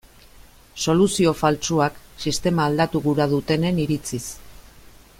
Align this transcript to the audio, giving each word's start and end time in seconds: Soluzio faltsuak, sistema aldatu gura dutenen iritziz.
Soluzio 0.85 1.33
faltsuak, 1.41 1.99
sistema 2.25 2.65
aldatu 2.71 3.05
gura 3.11 3.31
dutenen 3.35 3.83
iritziz. 3.87 4.23